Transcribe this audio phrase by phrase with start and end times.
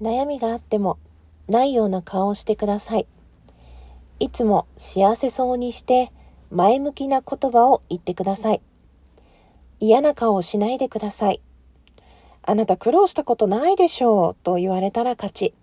[0.00, 0.98] 悩みがあっても
[1.48, 3.06] ないような顔をしてください。
[4.20, 6.12] いつも幸せそうにして
[6.50, 8.60] 前向きな言葉を言ってください。
[9.80, 11.40] 嫌な顔をしないでください。
[12.42, 15.54] あなた苦労したことないでしょうと言われたら勝ち。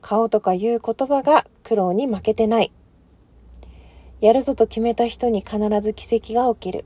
[0.00, 2.72] 顔とかいう言葉が苦労に負けてない。
[4.20, 6.84] やるぞと決めた人に必ず奇跡が起きる。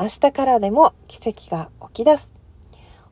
[0.00, 2.37] 明日からでも奇跡が起き出す。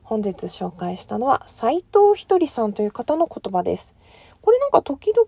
[0.07, 3.93] 本日紹介したのは斉藤ひとりさんという方の言葉です。
[4.41, 5.27] これなんか時々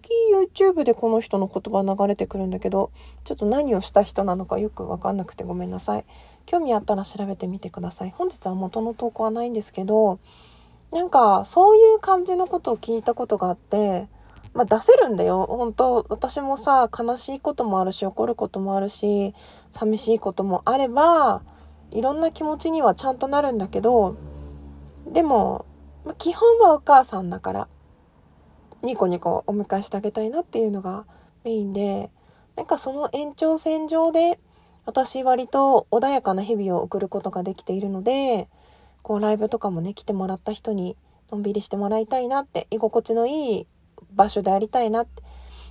[0.54, 2.92] YouTube でこの人の言葉流れてくるんだけど、
[3.24, 6.04] ちょっと何をした人なのかよくわかんなくてごめんなさい。
[6.46, 8.14] 興味あったら調べてみてください。
[8.16, 10.20] 本日は元の投稿はないんですけど、
[10.92, 14.06] なんかそういう感じのことを聞いたことがあって、
[14.54, 15.44] まあ出せるんだよ。
[15.48, 19.34] 本当私もさ、悲しいこともあるし、怒ることもあるし、
[19.72, 21.42] 寂しいこともあれば、
[21.90, 24.14] いろんな気持ちにはちゃんとなるんだけど、
[25.12, 25.64] でも、
[26.04, 27.68] ま基本はお母さんだから、
[28.82, 31.04] ニコニコお迎えしてあげたいなっていうのが
[31.44, 32.10] メインで、
[32.56, 34.38] なんかその延長線上で、
[34.84, 38.48] 私割と穏やかな日々を送ることができているので、
[39.02, 40.96] こうライブとかもね、来てもらった人に
[41.30, 43.66] のんびりしてもらいたいなって、居心地のいい
[44.14, 45.22] 場所でありたいなって、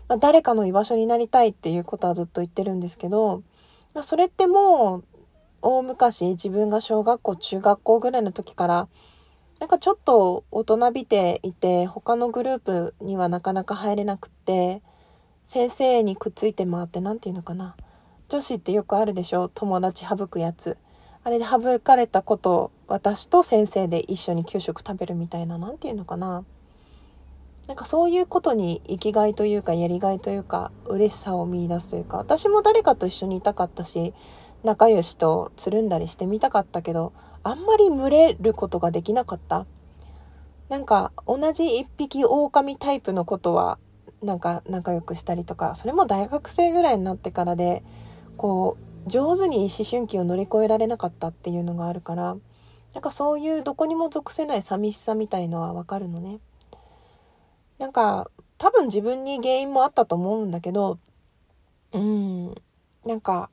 [0.08, 3.44] まあ、誰かの居場所になりたいっていうことはずっと言ってるんですけど、
[3.94, 5.04] まあ、それってもう、
[5.62, 8.88] 大昔自分が小学校、中学校ぐらいの時から
[9.60, 14.84] なんかちょっと大人びていて、他のグループにはなかなか入れなくって、
[15.46, 17.76] 先生にくっついて回って、何て言うのかな。
[18.30, 19.48] 女子ってよくあるでしょ？
[19.48, 20.78] 友達省くやつ。
[21.24, 26.46] あれで省かれたこと、私と先生で一緒に給食食べるみたいな、何て言うのかな。
[27.68, 34.14] なんかそういうことに生きがいというか、やりがいというか、嬉しさを見出すというか、私も誰かと一緒にいたかったし、
[34.64, 37.14] 仲良しとつるんだりしてみたかったけど、
[37.44, 39.66] あんまり群れることができなかった。
[40.70, 43.80] なんか同じ一匹狼タイプのことは
[44.22, 47.84] なんか仲良くしたりとか、それも大学生ぐらいになってからで、
[48.36, 52.36] こう上手に思春期を乗り越えられなかったっていうのがあるから、
[52.94, 56.40] なんかそういうどこにも属せない寂しさみたいのはわかるのね。
[57.78, 60.98] なんか多分自分に原因もあったと思うんだけど、
[61.94, 62.56] うん、
[63.06, 63.52] なんか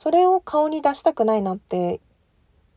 [0.00, 2.00] それを顔に出したくないなって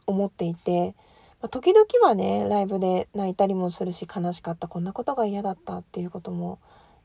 [0.08, 0.94] 思っていて、
[1.42, 6.60] まあ、時々はねライブで泣いたりもするし悲しかったこんなことが嫌だったっていうことも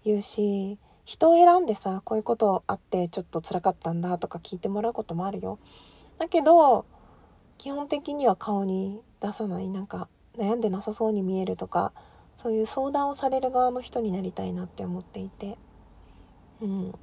[0.05, 5.61] 言うし人を選んでさこういうことあってちょっと辛かったんだとか聞いてもらうこともあるよ。
[6.19, 6.85] だけど
[7.56, 11.93] 基本的には顔に出さないなんか悩んでなさそうに見えるとか
[12.35, 15.56] そういう相談をされる側の人になりたいなって思っていて。
[16.61, 16.95] うん。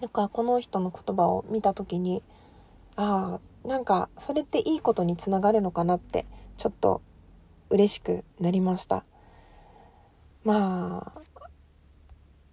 [0.00, 2.22] なんかこの人の言葉を見た時に
[2.96, 6.26] ああなんかそれっていいことにつながるのかなって
[6.56, 7.02] ちょっと
[7.70, 9.04] 嬉しくなりました。
[10.44, 11.12] ま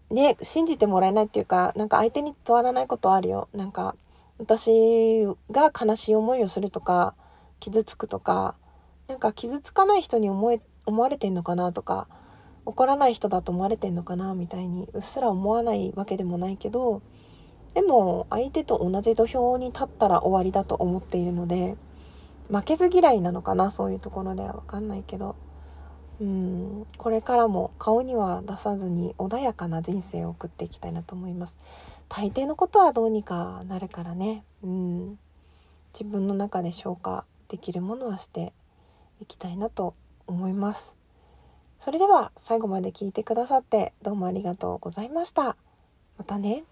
[0.09, 3.47] あね信じてもらえないっていうかなんか相手に伝わらないことあるよ。
[3.53, 3.95] なんか
[4.37, 7.15] 私が悲しい思いをするとか
[7.59, 8.55] 傷つくとか
[9.07, 12.07] なんか傷つかない人に思え思われてんのかなとか
[12.65, 17.01] 怒らない人だと思われてんのかなみたいにうっすら思わないわけでもないけど
[17.75, 21.75] でも相手と同じ土俵に立ったら終わりだと思っているので
[22.49, 25.35] 負けず嫌いなのかなそういうところでは分かんないけど。
[26.19, 31.57] うんこれからも顔には出さずに穏やかな人生を送っていきたいなと思います。
[32.07, 34.45] 大抵のことはどうにかなるからね。
[34.63, 35.19] うん。
[35.93, 38.53] 自分の中で消化できるものはして
[39.19, 39.93] いきたいなと
[40.25, 40.95] 思います。
[41.79, 45.57] それでは最後まで聞いてくださってどうもありがとうございました。
[46.17, 46.63] またね。